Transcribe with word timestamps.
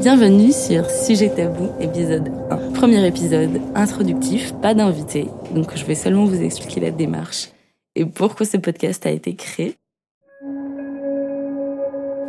Bienvenue 0.00 0.52
sur 0.52 0.88
Sujet 0.90 1.28
Tabou, 1.28 1.70
épisode 1.80 2.30
1. 2.50 2.72
Premier 2.72 3.06
épisode 3.06 3.60
introductif, 3.74 4.52
pas 4.60 4.74
d'invité, 4.74 5.28
donc 5.54 5.76
je 5.76 5.84
vais 5.84 5.94
seulement 5.94 6.24
vous 6.24 6.42
expliquer 6.42 6.80
la 6.80 6.90
démarche 6.90 7.50
et 7.94 8.04
pourquoi 8.04 8.46
ce 8.46 8.56
podcast 8.56 9.06
a 9.06 9.10
été 9.10 9.34
créé. 9.36 9.76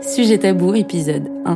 Sujet 0.02 0.38
Tabou, 0.40 0.76
épisode 0.76 1.30
1. 1.46 1.56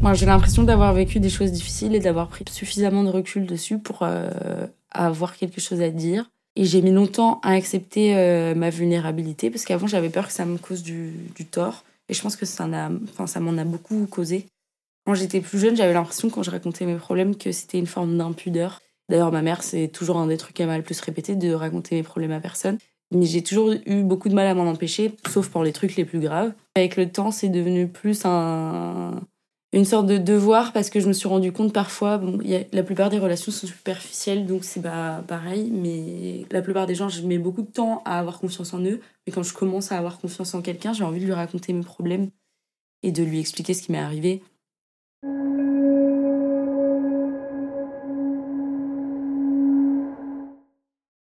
Moi, 0.00 0.14
j'ai 0.14 0.26
l'impression 0.26 0.62
d'avoir 0.62 0.94
vécu 0.94 1.20
des 1.20 1.28
choses 1.28 1.52
difficiles 1.52 1.94
et 1.94 2.00
d'avoir 2.00 2.28
pris 2.28 2.44
suffisamment 2.50 3.04
de 3.04 3.10
recul 3.10 3.46
dessus 3.46 3.78
pour 3.78 3.98
euh, 4.02 4.66
avoir 4.90 5.36
quelque 5.36 5.60
chose 5.60 5.82
à 5.82 5.90
dire. 5.90 6.30
Et 6.58 6.64
j'ai 6.64 6.82
mis 6.82 6.90
longtemps 6.90 7.38
à 7.44 7.52
accepter 7.52 8.16
euh, 8.16 8.52
ma 8.56 8.68
vulnérabilité 8.68 9.48
parce 9.48 9.64
qu'avant 9.64 9.86
j'avais 9.86 10.08
peur 10.08 10.26
que 10.26 10.32
ça 10.32 10.44
me 10.44 10.58
cause 10.58 10.82
du, 10.82 11.12
du 11.36 11.44
tort. 11.44 11.84
Et 12.08 12.14
je 12.14 12.20
pense 12.20 12.34
que 12.34 12.46
ça, 12.46 12.66
ça 13.26 13.40
m'en 13.40 13.56
a 13.58 13.64
beaucoup 13.64 14.08
causé. 14.10 14.46
Quand 15.06 15.14
j'étais 15.14 15.40
plus 15.40 15.60
jeune, 15.60 15.76
j'avais 15.76 15.92
l'impression 15.92 16.30
quand 16.30 16.42
je 16.42 16.50
racontais 16.50 16.84
mes 16.84 16.96
problèmes 16.96 17.36
que 17.36 17.52
c'était 17.52 17.78
une 17.78 17.86
forme 17.86 18.18
d'impudeur. 18.18 18.82
D'ailleurs, 19.08 19.30
ma 19.30 19.40
mère, 19.40 19.62
c'est 19.62 19.86
toujours 19.86 20.16
un 20.16 20.26
des 20.26 20.36
trucs 20.36 20.56
qu'elle 20.56 20.66
m'a 20.66 20.76
le 20.76 20.82
plus 20.82 21.00
répété, 21.00 21.36
de 21.36 21.52
raconter 21.52 21.94
mes 21.94 22.02
problèmes 22.02 22.32
à 22.32 22.40
personne. 22.40 22.78
Mais 23.14 23.24
j'ai 23.24 23.42
toujours 23.44 23.72
eu 23.86 24.02
beaucoup 24.02 24.28
de 24.28 24.34
mal 24.34 24.48
à 24.48 24.54
m'en 24.54 24.68
empêcher, 24.68 25.12
sauf 25.28 25.48
pour 25.50 25.62
les 25.62 25.72
trucs 25.72 25.94
les 25.94 26.04
plus 26.04 26.18
graves. 26.18 26.52
Avec 26.74 26.96
le 26.96 27.08
temps, 27.08 27.30
c'est 27.30 27.50
devenu 27.50 27.86
plus 27.86 28.24
un, 28.24 29.20
une 29.72 29.84
sorte 29.84 30.06
de 30.06 30.16
devoir 30.16 30.72
parce 30.72 30.88
que 30.88 30.98
je 30.98 31.08
me 31.08 31.12
suis 31.12 31.28
rendu 31.28 31.52
compte 31.52 31.72
parfois, 31.74 32.16
bon, 32.16 32.38
la 32.72 32.82
plupart 32.82 33.10
des 33.10 33.18
relations 33.18 33.52
sont 33.52 33.66
superficielles, 33.66 34.46
donc 34.46 34.64
c'est 34.64 34.80
pas 34.80 35.22
pareil, 35.28 35.70
mais 35.70 36.46
la 36.50 36.62
plupart 36.62 36.86
des 36.86 36.94
gens, 36.94 37.08
je 37.08 37.22
mets 37.22 37.38
beaucoup 37.38 37.62
de 37.62 37.70
temps 37.70 38.02
à 38.06 38.18
avoir 38.18 38.38
confiance 38.38 38.72
en 38.72 38.80
eux, 38.80 39.00
mais 39.26 39.32
quand 39.32 39.42
je 39.42 39.52
commence 39.52 39.92
à 39.92 39.98
avoir 39.98 40.18
confiance 40.18 40.54
en 40.54 40.62
quelqu'un, 40.62 40.94
j'ai 40.94 41.04
envie 41.04 41.20
de 41.20 41.26
lui 41.26 41.34
raconter 41.34 41.72
mes 41.74 41.82
problèmes 41.82 42.30
et 43.02 43.12
de 43.12 43.22
lui 43.22 43.40
expliquer 43.40 43.74
ce 43.74 43.82
qui 43.82 43.92
m'est 43.92 43.98
arrivé. 43.98 44.42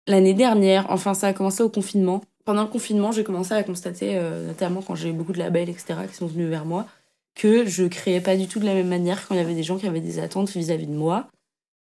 L'année 0.07 0.33
dernière, 0.33 0.87
enfin 0.89 1.13
ça 1.13 1.27
a 1.27 1.33
commencé 1.33 1.61
au 1.61 1.69
confinement. 1.69 2.21
Pendant 2.43 2.63
le 2.63 2.69
confinement, 2.69 3.11
j'ai 3.11 3.23
commencé 3.23 3.53
à 3.53 3.61
constater, 3.61 4.17
euh, 4.17 4.47
notamment 4.47 4.81
quand 4.81 4.95
j'ai 4.95 5.09
eu 5.09 5.13
beaucoup 5.13 5.31
de 5.31 5.37
labels, 5.37 5.69
etc., 5.69 5.93
qui 6.09 6.15
sont 6.15 6.25
venus 6.25 6.49
vers 6.49 6.65
moi, 6.65 6.87
que 7.35 7.65
je 7.65 7.85
créais 7.85 8.21
pas 8.21 8.35
du 8.35 8.47
tout 8.47 8.59
de 8.59 8.65
la 8.65 8.73
même 8.73 8.89
manière 8.89 9.27
quand 9.27 9.35
il 9.35 9.37
y 9.37 9.41
avait 9.41 9.55
des 9.55 9.63
gens 9.63 9.77
qui 9.77 9.87
avaient 9.87 10.01
des 10.01 10.19
attentes 10.19 10.49
vis-à-vis 10.51 10.87
de 10.87 10.93
moi 10.93 11.29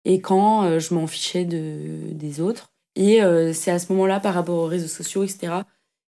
et 0.05 0.21
quand 0.21 0.65
euh, 0.65 0.79
je 0.79 0.95
m'en 0.95 1.07
fichais 1.07 1.45
de, 1.45 2.13
des 2.13 2.41
autres. 2.41 2.73
Et 2.97 3.23
euh, 3.23 3.53
c'est 3.53 3.71
à 3.71 3.79
ce 3.79 3.93
moment-là, 3.93 4.21
par 4.21 4.35
rapport 4.35 4.59
aux 4.59 4.67
réseaux 4.67 4.89
sociaux, 4.89 5.25
etc., 5.25 5.63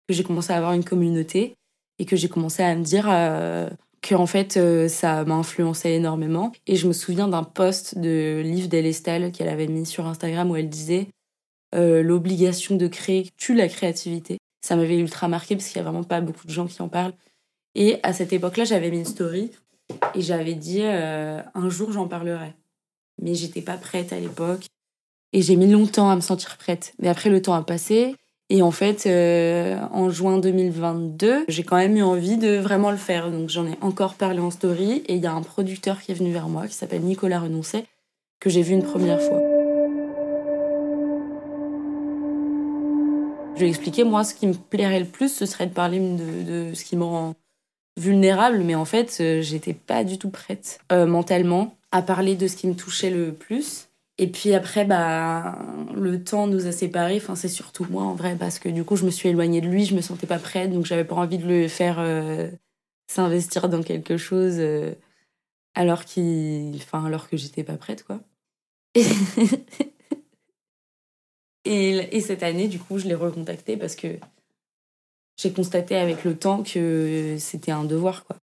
que 0.07 0.15
j'ai 0.15 0.23
commencé 0.23 0.53
à 0.53 0.57
avoir 0.57 0.73
une 0.73 0.85
communauté 0.85 1.57
et 1.99 2.05
que 2.05 2.17
j'ai 2.17 2.29
commencé 2.29 2.63
à 2.63 2.75
me 2.75 2.83
dire 2.83 3.07
euh, 3.09 3.71
que 4.03 4.15
en 4.15 4.27
fait, 4.27 4.59
ça 4.89 5.25
m'a 5.25 5.35
influencé 5.35 5.91
énormément. 5.91 6.53
Et 6.67 6.77
je 6.77 6.87
me 6.87 6.93
souviens 6.93 7.29
d'un 7.29 7.45
post 7.45 7.97
de 7.97 8.43
Liv 8.45 8.69
Delestal 8.69 9.33
qu'elle 9.33 9.49
avait 9.49 9.67
mis 9.67 9.87
sur 9.87 10.07
Instagram 10.07 10.51
où 10.51 10.57
elle 10.57 10.69
disait 10.69 11.09
l'obligation 11.73 12.77
de 12.77 12.87
créer 12.87 13.31
tue 13.37 13.55
la 13.55 13.67
créativité. 13.67 14.39
Ça 14.61 14.77
m'avait 14.77 14.99
ultra 14.99 15.27
marqué 15.27 15.57
parce 15.57 15.69
qu'il 15.69 15.79
y 15.79 15.81
a 15.81 15.83
vraiment 15.83 16.05
pas 16.05 16.21
beaucoup 16.21 16.47
de 16.47 16.53
gens 16.53 16.67
qui 16.67 16.81
en 16.83 16.89
parlent. 16.89 17.15
Et 17.75 17.99
à 18.03 18.13
cette 18.13 18.33
époque-là, 18.33 18.65
j'avais 18.65 18.91
mis 18.91 18.99
une 18.99 19.05
story 19.05 19.51
et 20.15 20.21
j'avais 20.21 20.55
dit 20.55 20.83
euh, 20.83 21.41
un 21.55 21.69
jour 21.69 21.93
j'en 21.93 22.07
parlerai. 22.07 22.55
Mais 23.21 23.35
j'étais 23.35 23.63
pas 23.63 23.77
prête 23.77 24.13
à 24.13 24.21
l'époque 24.21 24.67
et 25.33 25.43
j'ai 25.43 25.57
mis 25.57 25.71
longtemps 25.71 26.11
à 26.11 26.17
me 26.17 26.21
sentir 26.21 26.57
prête. 26.57 26.95
Mais 27.01 27.09
après 27.09 27.31
le 27.31 27.43
temps 27.43 27.55
a 27.55 27.63
passé 27.63 28.15
et 28.51 28.63
en 28.63 28.71
fait 28.71 29.07
euh, 29.07 29.79
en 29.91 30.11
juin 30.11 30.39
2022, 30.39 31.45
j'ai 31.49 31.63
quand 31.65 31.77
même 31.77 31.97
eu 31.97 32.03
envie 32.03 32.37
de 32.37 32.57
vraiment 32.57 32.91
le 32.91 32.97
faire. 32.97 33.31
Donc 33.31 33.49
j'en 33.49 33.67
ai 33.67 33.77
encore 33.81 34.15
parlé 34.15 34.41
en 34.41 34.51
story 34.51 35.03
et 35.07 35.15
il 35.15 35.23
y 35.23 35.27
a 35.27 35.33
un 35.33 35.43
producteur 35.43 36.01
qui 36.01 36.13
est 36.13 36.15
venu 36.15 36.33
vers 36.33 36.49
moi 36.49 36.67
qui 36.67 36.75
s'appelle 36.75 37.03
Nicolas 37.03 37.41
Renoncet 37.41 37.85
que 38.41 38.51
j'ai 38.51 38.63
vu 38.63 38.75
une 38.75 38.83
première 38.85 39.21
fois. 39.21 39.41
Je 43.55 43.61
lui 43.61 43.67
ai 43.67 43.69
expliqué, 43.69 44.03
moi, 44.03 44.25
ce 44.25 44.35
qui 44.35 44.49
me 44.49 44.55
plairait 44.55 44.99
le 44.99 45.07
plus, 45.07 45.29
ce 45.33 45.47
serait 45.47 45.67
de 45.67 45.73
parler 45.73 46.01
de, 46.01 46.71
de 46.71 46.75
ce 46.75 46.85
qui 46.85 46.97
me 46.97 47.05
rend 47.05 47.35
vulnérable, 47.97 48.59
mais 48.65 48.75
en 48.75 48.85
fait, 48.85 49.19
euh, 49.21 49.41
j'étais 49.41 49.75
pas 49.75 50.05
du 50.05 50.19
tout 50.19 50.31
prête 50.31 50.81
euh, 50.93 51.07
mentalement 51.07 51.77
à 51.93 52.03
parler 52.03 52.35
de 52.35 52.49
ce 52.49 52.57
qui 52.57 52.67
me 52.67 52.75
touchait 52.75 53.11
le 53.11 53.33
plus. 53.33 53.89
Et 54.19 54.29
puis 54.29 54.55
après, 54.55 54.85
bah, 54.85 55.59
le 55.95 56.23
temps 56.23 56.47
nous 56.47 56.67
a 56.67 56.73
séparés. 56.73 57.17
Enfin, 57.17 57.35
c'est 57.35 57.49
surtout 57.49 57.87
moi 57.91 58.05
en 58.05 58.15
vrai, 58.15 58.37
parce 58.37 58.59
que 58.59 58.69
du 58.69 58.85
coup, 58.85 58.97
je 58.97 59.05
me 59.05 59.11
suis 59.11 59.29
éloignée 59.29 59.61
de 59.61 59.69
lui, 59.69 59.85
je 59.85 59.95
me 59.95 60.01
sentais 60.01 60.27
pas 60.27 60.39
prête, 60.39 60.73
donc 60.73 60.87
j'avais 60.87 61.05
pas 61.05 61.17
envie 61.17 61.39
de 61.39 61.47
le 61.47 61.69
faire 61.69 61.97
euh, 61.99 62.49
s'investir 63.09 63.69
dans 63.69 63.83
quelque 63.83 64.17
chose 64.17 64.61
alors 65.75 66.05
qu'il, 66.05 66.77
enfin, 66.77 67.05
alors 67.05 67.29
que 67.29 67.37
j'étais 67.37 67.65
pas 67.65 67.77
prête, 67.77 68.05
quoi. 68.05 68.21
et, 71.65 72.17
et 72.17 72.21
cette 72.21 72.45
année, 72.45 72.69
du 72.69 72.79
coup, 72.79 72.99
je 72.99 73.09
l'ai 73.09 73.15
recontacté 73.15 73.77
parce 73.77 73.97
que 73.97 74.19
j'ai 75.37 75.53
constaté 75.53 75.97
avec 75.97 76.25
le 76.25 76.37
temps 76.37 76.63
que 76.63 77.37
c'était 77.39 77.73
un 77.73 77.85
devoir, 77.85 78.25
quoi. 78.25 78.37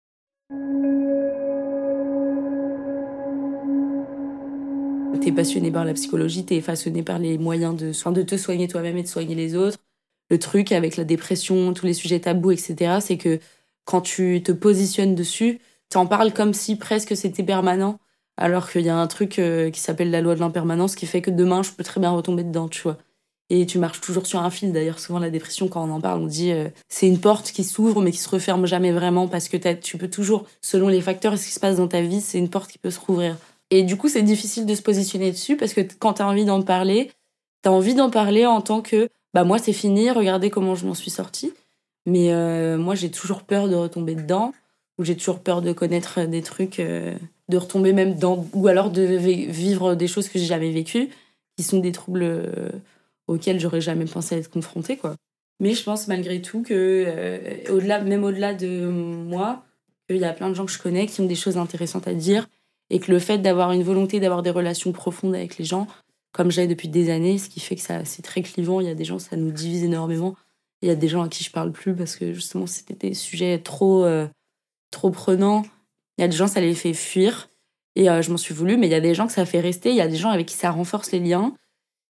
T'es 5.21 5.33
passionné 5.33 5.71
par 5.71 5.85
la 5.85 5.93
psychologie, 5.93 6.47
t'es 6.47 6.63
façonné 6.63 7.03
par 7.03 7.19
les 7.19 7.37
moyens 7.37 7.77
de, 7.77 8.13
de 8.13 8.23
te 8.23 8.39
soigner 8.39 8.69
toi-même 8.69 8.97
et 8.97 9.03
de 9.03 9.09
soigner 9.09 9.35
les 9.35 9.55
autres. 9.55 9.77
Le 10.31 10.39
truc 10.39 10.73
avec 10.73 10.97
la 10.97 11.05
dépression, 11.05 11.75
tous 11.75 11.85
les 11.85 11.93
sujets 11.93 12.21
tabous, 12.21 12.53
etc., 12.53 13.01
c'est 13.01 13.19
que 13.19 13.39
quand 13.85 14.01
tu 14.01 14.43
te 14.43 14.51
positionnes 14.51 15.15
dessus, 15.15 15.61
t'en 15.91 16.07
parles 16.07 16.33
comme 16.33 16.55
si 16.55 16.77
presque 16.77 17.15
c'était 17.17 17.43
permanent, 17.43 17.99
alors 18.39 18.71
qu'il 18.71 18.81
y 18.81 18.89
a 18.89 18.97
un 18.97 19.07
truc 19.09 19.39
euh, 19.39 19.71
qui 19.71 19.81
s'appelle 19.81 20.11
la 20.11 20.23
loi 20.23 20.35
de 20.35 20.41
l'impermanence 20.41 20.95
qui 20.95 21.05
fait 21.05 21.21
que 21.21 21.31
demain, 21.31 21.63
je 21.63 21.73
peux 21.73 21.85
très 21.85 22.01
bien 22.01 22.13
retomber 22.13 22.43
dedans, 22.43 22.69
tu 22.69 22.81
vois 22.81 22.97
et 23.51 23.67
tu 23.67 23.79
marches 23.79 24.01
toujours 24.01 24.27
sur 24.27 24.41
un 24.41 24.51
fil. 24.51 24.73
D'ailleurs, 24.73 25.01
souvent 25.01 25.19
la 25.19 25.29
dépression, 25.29 25.69
quand 25.69 25.85
on 25.85 25.93
en 25.93 26.01
parle, 26.01 26.23
on 26.23 26.27
dit 26.27 26.53
euh, 26.53 26.69
c'est 26.89 27.09
une 27.09 27.19
porte 27.19 27.51
qui 27.51 27.65
s'ouvre 27.65 28.01
mais 28.01 28.13
qui 28.13 28.19
se 28.19 28.29
referme 28.29 28.65
jamais 28.65 28.93
vraiment 28.93 29.27
parce 29.29 29.49
que 29.49 29.57
tu 29.75 29.99
peux 29.99 30.09
toujours, 30.09 30.47
selon 30.63 30.89
les 30.89 31.01
facteurs 31.01 31.35
et 31.35 31.37
ce 31.37 31.47
qui 31.47 31.53
se 31.53 31.61
passe 31.61 31.77
dans 31.77 31.89
ta 31.89 32.01
vie, 32.01 32.21
c'est 32.21 32.39
une 32.39 32.49
porte 32.49 32.71
qui 32.71 32.79
peut 32.79 32.91
se 32.91 33.01
rouvrir. 33.01 33.37
Et 33.71 33.83
du 33.83 33.97
coup, 33.97 34.09
c'est 34.09 34.23
difficile 34.23 34.67
de 34.67 34.75
se 34.75 34.83
positionner 34.83 35.31
dessus 35.31 35.57
parce 35.57 35.75
que 35.75 35.81
quand 35.99 36.15
tu 36.15 36.23
as 36.23 36.27
envie 36.27 36.45
d'en 36.45 36.63
parler, 36.63 37.11
tu 37.63 37.69
as 37.69 37.73
envie 37.73 37.95
d'en 37.95 38.11
parler 38.11 38.47
en 38.47 38.61
tant 38.61 38.81
que 38.81 39.09
bah 39.35 39.45
moi 39.45 39.59
c'est 39.59 39.73
fini, 39.73 40.11
regardez 40.11 40.51
comment 40.51 40.75
je 40.75 40.87
m'en 40.87 40.95
suis 40.95 41.11
sortie. 41.11 41.53
Mais 42.07 42.33
euh, 42.33 42.79
moi 42.79 42.95
j'ai 42.95 43.11
toujours 43.11 43.43
peur 43.43 43.69
de 43.69 43.75
retomber 43.75 44.15
dedans 44.15 44.53
ou 44.99 45.05
j'ai 45.05 45.17
toujours 45.17 45.41
peur 45.41 45.61
de 45.61 45.73
connaître 45.73 46.25
des 46.25 46.43
trucs, 46.43 46.81
euh, 46.81 47.15
de 47.49 47.57
retomber 47.57 47.93
même 47.93 48.15
dans 48.15 48.47
ou 48.53 48.69
alors 48.69 48.91
de 48.91 49.03
vivre 49.03 49.95
des 49.95 50.07
choses 50.07 50.29
que 50.29 50.39
j'ai 50.39 50.47
jamais 50.47 50.71
vécues 50.71 51.11
qui 51.57 51.65
sont 51.65 51.79
des 51.79 51.93
troubles 51.93 52.49
auquel 53.31 53.61
j'aurais 53.61 53.81
jamais 53.81 54.07
pensé 54.07 54.37
être 54.37 54.51
confrontée, 54.51 54.97
quoi. 54.97 55.15
Mais 55.61 55.75
je 55.75 55.85
pense 55.85 56.09
malgré 56.09 56.41
tout 56.43 56.63
que, 56.63 57.05
euh, 57.07 57.39
au-delà, 57.71 58.01
même 58.01 58.25
au-delà 58.25 58.55
de 58.55 58.87
moi, 58.87 59.65
qu'il 60.09 60.19
y 60.19 60.25
a 60.25 60.33
plein 60.33 60.49
de 60.49 60.55
gens 60.55 60.67
que 60.67 60.73
je 60.73 60.79
connais 60.79 61.07
qui 61.07 61.21
ont 61.21 61.27
des 61.27 61.35
choses 61.35 61.59
intéressantes 61.59 62.09
à 62.09 62.15
dire 62.15 62.49
et 62.89 62.99
que 62.99 63.13
le 63.13 63.19
fait 63.19 63.39
d'avoir 63.39 63.71
une 63.73 63.83
volonté 63.83 64.19
d'avoir 64.19 64.43
des 64.43 64.51
relations 64.51 64.91
profondes 64.93 65.35
avec 65.35 65.59
les 65.59 65.65
gens, 65.65 65.87
comme 66.33 66.51
j'ai 66.51 66.67
depuis 66.67 66.89
des 66.89 67.11
années, 67.11 67.39
ce 67.39 67.49
qui 67.49 67.61
fait 67.61 67.77
que 67.77 67.83
ça 67.83 68.05
c'est 68.05 68.23
très 68.23 68.43
clivant. 68.43 68.81
Il 68.81 68.89
y 68.89 68.91
a 68.91 68.95
des 68.95 69.05
gens, 69.05 69.19
ça 69.19 69.37
nous 69.37 69.53
divise 69.53 69.85
énormément. 69.85 70.35
Il 70.83 70.89
y 70.89 70.93
a 70.93 70.97
des 70.97 71.09
gens 71.09 71.23
à 71.23 71.29
qui 71.29 71.45
je 71.45 71.53
parle 71.53 71.73
plus 71.73 71.95
parce 71.95 72.17
que 72.17 72.33
justement 72.33 72.67
c'était 72.67 72.95
des 72.95 73.15
sujets 73.15 73.59
trop, 73.59 74.05
euh, 74.05 74.27
trop 74.91 75.11
prenants. 75.11 75.63
Il 76.19 76.23
y 76.23 76.25
a 76.25 76.29
des 76.29 76.37
gens, 76.37 76.49
ça 76.49 76.61
les 76.61 76.75
fait 76.75 76.95
fuir. 76.95 77.49
Et 77.97 78.09
euh, 78.09 78.23
je 78.23 78.31
m'en 78.31 78.37
suis 78.39 78.55
voulu, 78.55 78.77
mais 78.77 78.87
il 78.87 78.91
y 78.91 78.95
a 78.95 79.01
des 79.01 79.15
gens 79.15 79.27
que 79.27 79.33
ça 79.33 79.45
fait 79.45 79.61
rester. 79.61 79.91
Il 79.91 79.97
y 79.97 80.01
a 80.01 80.09
des 80.09 80.17
gens 80.17 80.31
avec 80.31 80.47
qui 80.47 80.55
ça 80.55 80.71
renforce 80.71 81.13
les 81.13 81.21
liens. 81.21 81.55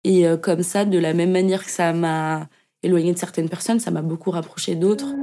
Et 0.03 0.27
euh, 0.27 0.37
comme 0.37 0.63
ça, 0.63 0.85
de 0.85 0.97
la 0.97 1.13
même 1.13 1.31
manière 1.31 1.63
que 1.63 1.71
ça 1.71 1.93
m'a 1.93 2.47
éloigné 2.83 3.13
de 3.13 3.17
certaines 3.17 3.49
personnes, 3.49 3.79
ça 3.79 3.91
m'a 3.91 4.01
beaucoup 4.01 4.31
rapproché 4.31 4.75
d'autres. 4.75 5.13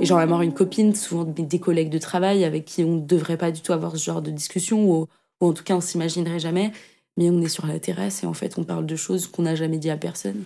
Et 0.00 0.04
genre 0.04 0.18
avoir 0.18 0.42
une 0.42 0.52
copine, 0.52 0.94
souvent 0.94 1.24
des 1.24 1.58
collègues 1.58 1.90
de 1.90 1.98
travail 1.98 2.44
avec 2.44 2.64
qui 2.66 2.84
on 2.84 2.96
ne 2.96 3.00
devrait 3.00 3.38
pas 3.38 3.50
du 3.50 3.62
tout 3.62 3.72
avoir 3.72 3.96
ce 3.96 4.04
genre 4.04 4.20
de 4.20 4.30
discussion, 4.30 4.90
ou, 4.90 5.06
ou 5.40 5.46
en 5.46 5.52
tout 5.52 5.64
cas 5.64 5.74
on 5.74 5.80
s'imaginerait 5.80 6.38
jamais, 6.38 6.72
mais 7.16 7.30
on 7.30 7.40
est 7.40 7.48
sur 7.48 7.66
la 7.66 7.78
terrasse 7.78 8.22
et 8.22 8.26
en 8.26 8.34
fait 8.34 8.58
on 8.58 8.64
parle 8.64 8.84
de 8.84 8.96
choses 8.96 9.26
qu'on 9.26 9.42
n'a 9.42 9.54
jamais 9.54 9.78
dit 9.78 9.88
à 9.88 9.96
personne. 9.96 10.44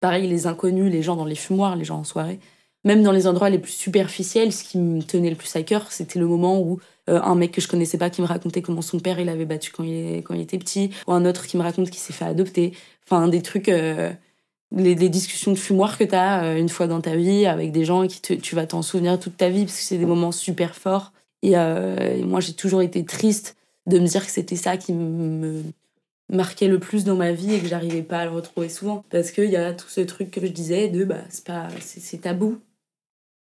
Pareil, 0.00 0.26
les 0.26 0.46
inconnus, 0.46 0.90
les 0.90 1.02
gens 1.02 1.16
dans 1.16 1.24
les 1.24 1.36
fumoirs, 1.36 1.76
les 1.76 1.84
gens 1.84 1.98
en 1.98 2.04
soirée. 2.04 2.40
Même 2.84 3.02
dans 3.02 3.12
les 3.12 3.26
endroits 3.26 3.48
les 3.48 3.58
plus 3.58 3.72
superficiels, 3.72 4.52
ce 4.52 4.62
qui 4.62 4.78
me 4.78 5.02
tenait 5.02 5.30
le 5.30 5.36
plus 5.36 5.54
à 5.56 5.62
cœur, 5.62 5.90
c'était 5.90 6.18
le 6.18 6.26
moment 6.26 6.60
où 6.60 6.80
euh, 7.08 7.20
un 7.22 7.34
mec 7.34 7.52
que 7.52 7.60
je 7.60 7.68
connaissais 7.68 7.98
pas 7.98 8.10
qui 8.10 8.20
me 8.20 8.26
racontait 8.26 8.62
comment 8.62 8.82
son 8.82 8.98
père 8.98 9.18
il 9.18 9.28
avait 9.28 9.46
battu 9.46 9.72
quand 9.72 9.84
il, 9.84 10.22
quand 10.22 10.34
il 10.34 10.42
était 10.42 10.58
petit, 10.58 10.90
ou 11.06 11.12
un 11.12 11.24
autre 11.24 11.46
qui 11.46 11.56
me 11.56 11.62
raconte 11.62 11.90
qu'il 11.90 12.00
s'est 12.00 12.12
fait 12.12 12.26
adopter. 12.26 12.72
Enfin, 13.06 13.28
des 13.28 13.40
trucs, 13.40 13.70
euh, 13.70 14.10
les, 14.70 14.94
discussions 14.94 15.52
de 15.52 15.58
fumoir 15.58 15.96
que 15.96 16.04
tu 16.04 16.14
as 16.14 16.44
euh, 16.44 16.56
une 16.56 16.68
fois 16.68 16.86
dans 16.86 17.00
ta 17.00 17.16
vie 17.16 17.46
avec 17.46 17.72
des 17.72 17.84
gens 17.86 18.06
qui 18.06 18.20
tu 18.20 18.54
vas 18.54 18.66
t'en 18.66 18.82
souvenir 18.82 19.18
toute 19.18 19.36
ta 19.36 19.48
vie 19.48 19.64
parce 19.64 19.78
que 19.78 19.82
c'est 19.82 19.98
des 19.98 20.06
moments 20.06 20.32
super 20.32 20.74
forts. 20.74 21.12
Et, 21.42 21.54
moi, 22.24 22.40
j'ai 22.40 22.54
toujours 22.54 22.80
été 22.80 23.04
triste 23.04 23.56
de 23.86 23.98
me 23.98 24.06
dire 24.06 24.24
que 24.24 24.32
c'était 24.32 24.56
ça 24.56 24.78
qui 24.78 24.94
me 24.94 25.62
marqué 26.30 26.68
le 26.68 26.78
plus 26.78 27.04
dans 27.04 27.16
ma 27.16 27.32
vie 27.32 27.52
et 27.54 27.60
que 27.60 27.66
j'arrivais 27.66 28.02
pas 28.02 28.20
à 28.20 28.24
le 28.24 28.30
retrouver 28.30 28.70
souvent. 28.70 29.04
Parce 29.10 29.30
qu'il 29.30 29.50
y 29.50 29.56
a 29.56 29.74
tout 29.74 29.88
ce 29.88 30.00
truc 30.00 30.30
que 30.30 30.40
je 30.40 30.46
disais 30.46 30.88
de 30.88 31.04
bah, 31.04 31.20
c'est 31.30 32.22
tabou. 32.22 32.58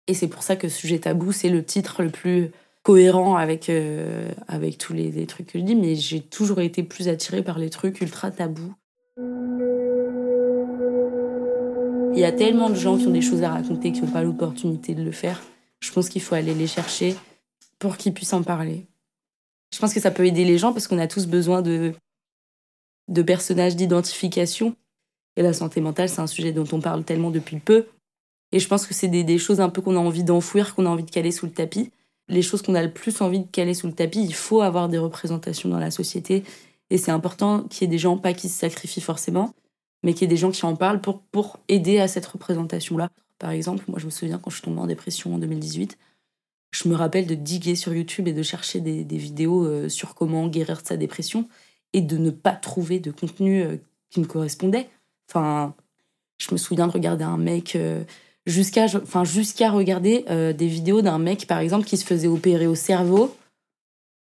Et 0.08 0.14
c'est 0.14 0.28
pour 0.28 0.44
ça 0.44 0.56
que 0.56 0.68
Sujet 0.68 1.00
tabou, 1.00 1.32
c'est 1.32 1.50
le 1.50 1.64
titre 1.64 2.04
le 2.04 2.10
plus 2.10 2.52
cohérent 2.84 3.36
avec, 3.36 3.70
euh, 3.70 4.32
avec 4.48 4.78
tous 4.78 4.94
les, 4.94 5.12
les, 5.12 5.28
trucs 5.28 5.48
que 5.48 5.60
je 5.60 5.64
dis, 5.64 5.76
mais 5.76 5.96
j'ai 5.96 6.20
toujours 6.20 6.62
été 6.62 6.84
plus 6.84 7.08
attirée 7.08 7.44
par 7.44 7.60
les 7.60 7.70
trucs 7.70 8.02
ultra 8.02 8.32
tabous. 8.32 8.74
Il 12.14 12.20
y 12.20 12.26
a 12.26 12.32
tellement 12.32 12.70
de 12.70 12.76
gens 12.76 12.98
qui 12.98 13.08
ont 13.08 13.12
des 13.12 13.22
choses 13.22 13.44
à 13.44 13.52
raconter 13.52 13.92
qui 13.92 14.02
n'ont 14.02 14.12
pas 14.12 14.22
l'opportunité 14.22 14.96
de 14.96 15.04
le 15.04 15.12
faire. 15.12 15.42
Je 15.80 15.92
pense 15.92 16.10
qu'il 16.10 16.22
faut 16.22 16.36
aller 16.36 16.54
les 16.54 16.68
chercher 16.68 17.16
pour 17.80 17.98
qu'ils 17.98 18.14
puissent 18.14 18.34
en 18.34 18.44
parler. 18.44 18.86
Je 19.74 19.80
pense 19.80 19.94
que 19.94 20.00
ça 20.00 20.12
peut 20.12 20.26
aider 20.26 20.44
les 20.44 20.58
gens 20.58 20.74
parce 20.74 20.88
qu'on 20.88 21.00
a 21.00 21.08
tous 21.08 21.26
besoin 21.26 21.62
de, 21.62 21.94
de 23.08 23.22
personnages 23.22 23.76
d'identification. 23.76 24.76
Et 25.38 25.42
la 25.42 25.54
santé 25.54 25.80
mentale, 25.80 26.10
c'est 26.10 26.20
un 26.20 26.28
sujet 26.28 26.52
dont 26.52 26.68
on 26.74 26.82
parle 26.82 27.04
tellement 27.04 27.32
depuis 27.32 27.58
peu. 27.60 27.86
Et 28.52 28.60
je 28.60 28.68
pense 28.68 28.86
que 28.86 28.94
c'est 28.94 29.08
des, 29.08 29.24
des, 29.24 29.38
choses 29.38 29.62
un 29.62 29.70
peu 29.70 29.82
qu'on 29.82 29.96
a 29.96 30.00
envie 30.00 30.24
d'enfouir, 30.24 30.76
qu'on 30.76 30.86
a 30.86 30.90
envie 30.90 31.04
de 31.04 31.12
caler 31.12 31.32
sous 31.32 31.46
le 31.46 31.52
tapis. 31.52 31.92
Les 32.28 32.42
choses 32.42 32.62
qu'on 32.62 32.76
a 32.76 32.84
le 32.84 32.92
plus 32.92 33.22
envie 33.22 33.40
de 33.40 33.48
caler 33.48 33.74
sous 33.74 33.88
le 33.88 33.94
tapis, 33.94 34.24
il 34.24 34.34
faut 34.34 34.62
avoir 34.62 34.90
des 34.90 34.98
représentations 34.98 35.70
dans 35.70 35.80
la 35.80 35.92
société. 35.92 36.44
Et 36.90 36.98
c'est 36.98 37.12
important 37.12 37.64
qu'il 37.64 37.84
y 37.84 37.86
ait 37.86 37.92
des 37.92 37.98
gens, 37.98 38.18
pas 38.18 38.34
qui 38.34 38.50
se 38.50 38.60
sacrifient 38.60 39.02
forcément, 39.02 39.54
mais 40.04 40.14
qu'il 40.14 40.24
y 40.24 40.26
ait 40.26 40.28
des 40.28 40.38
gens 40.38 40.52
qui 40.52 40.66
en 40.66 40.76
parlent 40.76 41.02
pour, 41.02 41.22
pour 41.22 41.60
aider 41.68 42.00
à 42.00 42.08
cette 42.08 42.26
représentation-là. 42.26 43.10
Par 43.40 43.52
exemple, 43.52 43.86
moi 43.88 43.98
je 44.00 44.06
me 44.06 44.12
souviens 44.12 44.38
quand 44.38 44.50
je 44.50 44.58
suis 44.58 44.64
tombée 44.64 44.82
en 44.82 44.88
dépression 44.88 45.34
en 45.34 45.40
2018, 45.40 45.98
je 46.72 46.88
me 46.88 46.96
rappelle 46.96 47.26
de 47.28 47.36
diguer 47.36 47.76
sur 47.76 47.94
YouTube 47.94 48.28
et 48.28 48.34
de 48.34 48.44
chercher 48.44 48.80
des, 48.82 49.04
des 49.04 49.18
vidéos 49.18 49.66
euh, 49.66 49.90
sur 49.90 50.16
comment 50.16 50.48
guérir 50.48 50.82
de 50.82 50.88
sa 50.88 50.98
dépression 50.98 51.48
et 51.94 52.02
de 52.02 52.18
ne 52.18 52.30
pas 52.30 52.54
trouver 52.54 53.00
de 53.00 53.12
contenu 53.12 53.62
euh, 53.62 53.78
qui 54.10 54.20
me 54.20 54.26
correspondait. 54.26 54.90
Enfin, 55.30 55.76
je 56.38 56.48
me 56.52 56.58
souviens 56.58 56.88
de 56.88 56.92
regarder 56.92 57.24
un 57.24 57.38
mec 57.38 57.76
euh, 57.76 58.04
jusqu'à 58.46 58.86
enfin 58.86 59.24
jusqu'à 59.24 59.70
regarder 59.70 60.26
des 60.58 60.68
vidéos 60.68 61.02
d'un 61.02 61.20
mec 61.20 61.46
par 61.46 61.60
exemple 61.60 61.86
qui 61.86 61.98
se 61.98 62.06
faisait 62.06 62.28
opérer 62.28 62.68
au 62.68 62.76
cerveau 62.76 63.36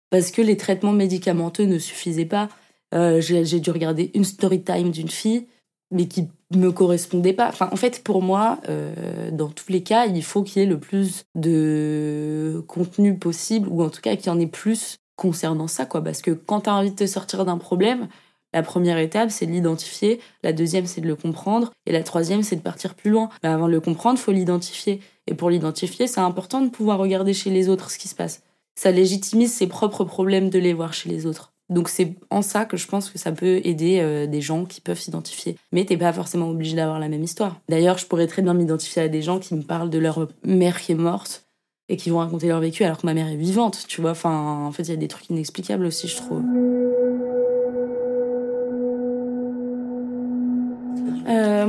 parce 0.09 0.31
que 0.31 0.41
les 0.41 0.57
traitements 0.57 0.91
médicamenteux 0.91 1.65
ne 1.65 1.79
suffisaient 1.79 2.25
pas. 2.25 2.49
j'ai 2.91 3.59
dû 3.59 3.71
regarder 3.71 4.11
une 4.13 4.25
story 4.25 4.61
time 4.61 4.91
d'une 4.91 5.09
fille 5.09 5.47
mais 5.91 6.07
qui 6.07 6.27
me 6.55 6.71
correspondait 6.71 7.33
pas. 7.33 7.47
Enfin, 7.49 7.69
en 7.71 7.75
fait, 7.75 8.03
pour 8.03 8.21
moi, 8.21 8.59
euh, 8.69 9.31
dans 9.31 9.49
tous 9.49 9.71
les 9.71 9.83
cas, 9.83 10.05
il 10.05 10.23
faut 10.23 10.43
qu'il 10.43 10.61
y 10.61 10.65
ait 10.65 10.69
le 10.69 10.79
plus 10.79 11.25
de 11.35 12.63
contenu 12.67 13.17
possible, 13.17 13.67
ou 13.69 13.83
en 13.83 13.89
tout 13.89 14.01
cas 14.01 14.15
qu'il 14.15 14.27
y 14.27 14.29
en 14.29 14.39
ait 14.39 14.47
plus 14.47 14.97
concernant 15.15 15.67
ça, 15.67 15.85
quoi. 15.85 16.03
Parce 16.03 16.21
que 16.21 16.31
quand 16.31 16.61
tu 16.61 16.69
as 16.69 16.75
envie 16.75 16.91
de 16.91 16.95
te 16.95 17.07
sortir 17.07 17.45
d'un 17.45 17.57
problème, 17.57 18.07
la 18.53 18.63
première 18.63 18.97
étape, 18.97 19.31
c'est 19.31 19.45
de 19.45 19.51
l'identifier, 19.51 20.19
la 20.43 20.53
deuxième, 20.53 20.85
c'est 20.85 21.01
de 21.01 21.07
le 21.07 21.15
comprendre, 21.15 21.71
et 21.85 21.91
la 21.91 22.03
troisième, 22.03 22.43
c'est 22.43 22.55
de 22.55 22.61
partir 22.61 22.95
plus 22.95 23.11
loin. 23.11 23.29
Mais 23.43 23.49
avant 23.49 23.67
de 23.67 23.73
le 23.73 23.81
comprendre, 23.81 24.17
faut 24.17 24.31
l'identifier. 24.31 25.01
Et 25.27 25.35
pour 25.35 25.49
l'identifier, 25.49 26.07
c'est 26.07 26.19
important 26.19 26.61
de 26.61 26.69
pouvoir 26.69 26.97
regarder 26.97 27.33
chez 27.33 27.51
les 27.51 27.69
autres 27.69 27.91
ce 27.91 27.99
qui 27.99 28.07
se 28.07 28.15
passe. 28.15 28.41
Ça 28.75 28.91
légitimise 28.91 29.53
ses 29.53 29.67
propres 29.67 30.03
problèmes 30.03 30.49
de 30.49 30.57
les 30.57 30.73
voir 30.73 30.93
chez 30.93 31.09
les 31.09 31.25
autres. 31.25 31.53
Donc 31.69 31.87
c'est 31.87 32.15
en 32.31 32.41
ça 32.41 32.65
que 32.65 32.77
je 32.77 32.87
pense 32.87 33.11
que 33.11 33.19
ça 33.19 33.31
peut 33.31 33.61
aider 33.63 33.99
euh, 33.99 34.25
des 34.25 34.41
gens 34.41 34.65
qui 34.65 34.81
peuvent 34.81 34.99
s'identifier. 34.99 35.55
Mais 35.71 35.85
t'es 35.85 35.97
pas 35.97 36.11
forcément 36.11 36.49
obligé 36.49 36.75
d'avoir 36.75 36.97
la 36.97 37.09
même 37.09 37.23
histoire. 37.23 37.59
D'ailleurs, 37.69 37.99
je 37.99 38.07
pourrais 38.07 38.25
très 38.25 38.41
bien 38.41 38.55
m'identifier 38.55 39.03
à 39.03 39.07
des 39.07 39.21
gens 39.21 39.37
qui 39.37 39.53
me 39.53 39.61
parlent 39.61 39.91
de 39.91 39.99
leur 39.99 40.27
mère 40.43 40.81
qui 40.81 40.93
est 40.93 40.95
morte 40.95 41.45
et 41.87 41.97
qui 41.97 42.09
vont 42.09 42.19
raconter 42.19 42.47
leur 42.47 42.59
vécu 42.59 42.83
alors 42.83 42.97
que 42.97 43.05
ma 43.05 43.13
mère 43.13 43.27
est 43.27 43.35
vivante, 43.35 43.85
tu 43.87 44.01
vois. 44.01 44.11
Enfin, 44.11 44.65
en 44.65 44.71
fait, 44.71 44.83
il 44.83 44.89
y 44.89 44.93
a 44.93 44.97
des 44.97 45.07
trucs 45.07 45.29
inexplicables 45.29 45.85
aussi, 45.85 46.07
je 46.07 46.17
trouve. 46.17 46.41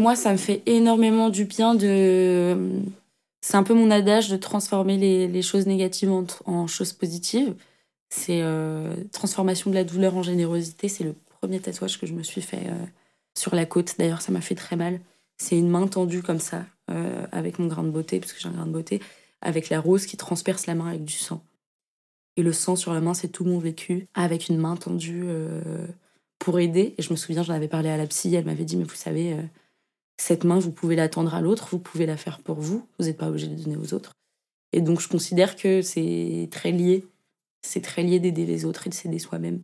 Moi, 0.01 0.17
ça 0.17 0.33
me 0.33 0.37
fait 0.37 0.63
énormément 0.67 1.31
du 1.31 1.45
bien 1.45 1.75
de. 1.75 2.83
C'est 3.43 3.57
un 3.57 3.63
peu 3.63 3.75
mon 3.75 3.91
adage 3.91 4.29
de 4.29 4.37
transformer 4.37 4.97
les, 4.99 5.43
choses 5.43 5.67
négatives 5.67 6.11
en, 6.11 6.27
en 6.45 6.67
choses 6.67 6.93
positives. 6.93 7.55
C'est 8.11 8.43
euh, 8.43 8.93
transformation 9.13 9.71
de 9.71 9.77
la 9.77 9.85
douleur 9.85 10.17
en 10.17 10.23
générosité. 10.23 10.89
C'est 10.89 11.05
le 11.05 11.15
premier 11.41 11.61
tatouage 11.61 11.99
que 11.99 12.07
je 12.07 12.13
me 12.13 12.25
suis 12.25 12.43
fait 12.43 12.67
euh, 12.67 12.87
sur 13.39 13.55
la 13.55 13.65
côte. 13.65 13.95
D'ailleurs, 13.99 14.21
ça 14.21 14.33
m'a 14.33 14.41
fait 14.41 14.57
très 14.57 14.77
mal. 14.77 15.01
C'est 15.39 15.57
une 15.57 15.69
main 15.69 15.87
tendue 15.87 16.23
comme 16.23 16.41
ça, 16.41 16.67
euh, 16.91 17.25
avec 17.33 17.59
mon 17.59 17.69
grain 17.69 17.85
de 17.85 17.91
beauté, 17.91 18.19
parce 18.19 18.33
que 18.33 18.41
j'ai 18.41 18.49
un 18.49 18.53
grain 18.53 18.67
de 18.67 18.73
beauté, 18.73 19.01
avec 19.41 19.71
la 19.71 19.81
rose 19.81 20.07
qui 20.07 20.17
transperce 20.17 20.67
la 20.67 20.75
main 20.75 20.89
avec 20.89 21.05
du 21.05 21.15
sang. 21.15 21.43
Et 22.37 22.43
le 22.43 22.53
sang 22.53 22.77
sur 22.77 22.93
la 22.93 23.01
main, 23.01 23.15
c'est 23.15 23.29
tout 23.29 23.45
mon 23.45 23.59
vécu, 23.59 24.09
avec 24.15 24.49
une 24.49 24.59
main 24.59 24.77
tendue 24.77 25.27
pour 26.39 26.61
aider. 26.61 26.95
Et 26.99 27.03
je 27.03 27.11
me 27.11 27.17
souviens, 27.17 27.43
j'en 27.43 27.55
avais 27.55 27.69
parlé 27.69 27.89
à 27.89 27.97
la 27.97 28.07
psy, 28.07 28.35
elle 28.35 28.45
m'avait 28.45 28.65
dit, 28.65 28.77
mais 28.77 28.85
vous 28.85 28.95
savez, 28.95 29.37
cette 30.21 30.45
main, 30.45 30.59
vous 30.59 30.73
pouvez 30.73 30.97
la 30.97 31.09
tendre 31.09 31.35
à 31.35 31.41
l'autre, 31.41 31.69
vous 31.71 31.79
pouvez 31.79 32.07
la 32.07 32.17
faire 32.17 32.41
pour 32.41 32.61
vous, 32.61 32.87
vous 32.99 33.05
n'êtes 33.07 33.17
pas 33.17 33.29
obligé 33.29 33.47
de 33.47 33.55
donner 33.55 33.77
aux 33.77 33.95
autres. 33.95 34.13
Et 34.73 34.81
donc, 34.81 35.01
je 35.01 35.09
considère 35.09 35.57
que 35.57 35.83
c'est 35.83 36.49
très 36.51 36.73
lié 36.73 37.05
c'est 37.63 37.81
très 37.81 38.03
lié 38.03 38.21
d'aider 38.21 38.47
les 38.47 38.65
autres 38.65 38.87
et 38.87 38.91
de 38.91 38.95
s'aider 38.95 39.19
soi-même. 39.19 39.63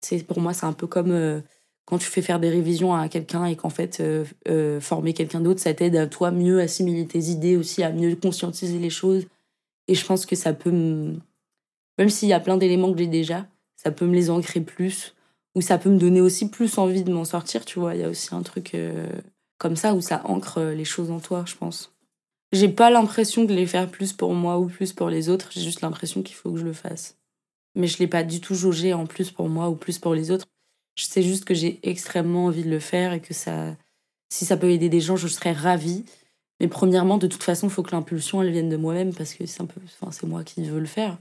C'est 0.00 0.24
pour 0.24 0.40
moi, 0.40 0.52
c'est 0.52 0.66
un 0.66 0.72
peu 0.72 0.86
comme 0.86 1.10
euh, 1.10 1.40
quand 1.84 1.98
tu 1.98 2.06
fais 2.06 2.22
faire 2.22 2.40
des 2.40 2.50
révisions 2.50 2.94
à 2.94 3.08
quelqu'un 3.08 3.46
et 3.46 3.56
qu'en 3.56 3.70
fait 3.70 4.00
euh, 4.00 4.24
euh, 4.48 4.80
former 4.80 5.12
quelqu'un 5.12 5.40
d'autre, 5.40 5.60
ça 5.60 5.74
t'aide 5.74 5.96
à 5.96 6.06
toi 6.06 6.30
mieux 6.30 6.60
assimiler 6.60 7.06
tes 7.06 7.24
idées 7.24 7.56
aussi, 7.56 7.82
à 7.82 7.92
mieux 7.92 8.14
conscientiser 8.16 8.78
les 8.78 8.90
choses. 8.90 9.26
Et 9.88 9.94
je 9.94 10.04
pense 10.04 10.26
que 10.26 10.36
ça 10.36 10.52
peut, 10.52 10.70
me... 10.70 11.16
même 11.98 12.10
s'il 12.10 12.28
y 12.28 12.32
a 12.32 12.40
plein 12.40 12.56
d'éléments 12.56 12.92
que 12.92 12.98
j'ai 12.98 13.06
déjà, 13.06 13.46
ça 13.76 13.90
peut 13.90 14.06
me 14.06 14.14
les 14.14 14.30
ancrer 14.30 14.60
plus 14.60 15.14
ou 15.54 15.60
ça 15.60 15.78
peut 15.78 15.90
me 15.90 15.98
donner 15.98 16.20
aussi 16.20 16.50
plus 16.50 16.78
envie 16.78 17.04
de 17.04 17.12
m'en 17.12 17.24
sortir. 17.24 17.64
Tu 17.64 17.78
vois, 17.78 17.94
il 17.94 18.00
y 18.00 18.04
a 18.04 18.08
aussi 18.08 18.34
un 18.34 18.42
truc 18.42 18.76
comme 19.58 19.76
ça 19.76 19.94
où 19.94 20.00
ça 20.00 20.22
ancre 20.24 20.60
les 20.60 20.84
choses 20.84 21.10
en 21.10 21.20
toi, 21.20 21.44
je 21.46 21.54
pense. 21.54 21.92
J'ai 22.52 22.68
pas 22.68 22.90
l'impression 22.90 23.44
de 23.44 23.54
les 23.54 23.66
faire 23.66 23.90
plus 23.90 24.12
pour 24.12 24.34
moi 24.34 24.58
ou 24.58 24.66
plus 24.66 24.92
pour 24.92 25.10
les 25.10 25.28
autres, 25.28 25.50
j'ai 25.52 25.62
juste 25.62 25.80
l'impression 25.80 26.22
qu'il 26.22 26.36
faut 26.36 26.52
que 26.52 26.58
je 26.58 26.64
le 26.64 26.72
fasse. 26.72 27.16
Mais 27.74 27.86
je 27.86 27.98
l'ai 27.98 28.06
pas 28.06 28.22
du 28.22 28.40
tout 28.40 28.54
jaugé 28.54 28.94
en 28.94 29.06
plus 29.06 29.30
pour 29.30 29.48
moi 29.48 29.68
ou 29.68 29.74
plus 29.74 29.98
pour 29.98 30.14
les 30.14 30.30
autres. 30.30 30.46
Je 30.96 31.04
sais 31.04 31.22
juste 31.22 31.44
que 31.44 31.54
j'ai 31.54 31.80
extrêmement 31.82 32.46
envie 32.46 32.64
de 32.64 32.70
le 32.70 32.80
faire 32.80 33.12
et 33.12 33.20
que 33.20 33.34
ça, 33.34 33.76
si 34.30 34.44
ça 34.44 34.56
peut 34.56 34.70
aider 34.70 34.88
des 34.88 35.00
gens, 35.00 35.16
je 35.16 35.28
serais 35.28 35.52
ravie. 35.52 36.04
Mais 36.60 36.68
premièrement, 36.68 37.18
de 37.18 37.26
toute 37.26 37.42
façon, 37.42 37.66
il 37.66 37.72
faut 37.72 37.82
que 37.82 37.90
l'impulsion, 37.90 38.40
elle 38.42 38.50
vienne 38.50 38.70
de 38.70 38.76
moi-même 38.76 39.12
parce 39.12 39.34
que 39.34 39.44
c'est 39.44 39.60
un 39.60 39.66
peu, 39.66 39.80
enfin, 39.84 40.10
c'est 40.10 40.26
moi 40.26 40.42
qui 40.42 40.62
veux 40.62 40.80
le 40.80 40.86
faire. 40.86 41.18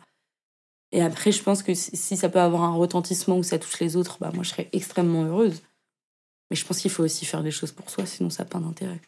Et 0.93 1.01
après, 1.01 1.33
je 1.33 1.43
pense 1.43 1.61
que 1.61 1.73
si 1.73 2.15
ça 2.15 2.29
peut 2.29 2.39
avoir 2.39 2.63
un 2.63 2.73
retentissement 2.73 3.37
où 3.37 3.43
ça 3.43 3.59
touche 3.59 3.79
les 3.81 3.97
autres, 3.97 4.17
bah, 4.21 4.31
moi, 4.33 4.43
je 4.43 4.51
serais 4.51 4.69
extrêmement 4.71 5.25
heureuse. 5.25 5.61
Mais 6.49 6.55
je 6.55 6.65
pense 6.65 6.79
qu'il 6.79 6.91
faut 6.91 7.03
aussi 7.03 7.25
faire 7.25 7.43
des 7.43 7.51
choses 7.51 7.71
pour 7.71 7.89
soi, 7.89 8.05
sinon 8.05 8.29
ça 8.29 8.43
n'a 8.43 8.49
pas 8.49 8.59
d'intérêt. 8.59 9.01